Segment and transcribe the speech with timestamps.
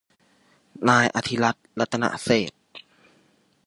[0.89, 2.55] นายอธิรัฐ รัตนเศรษฐ